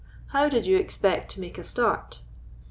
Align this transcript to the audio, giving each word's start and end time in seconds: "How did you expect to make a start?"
"How 0.29 0.49
did 0.49 0.65
you 0.65 0.77
expect 0.79 1.29
to 1.33 1.39
make 1.39 1.59
a 1.59 1.63
start?" 1.63 2.21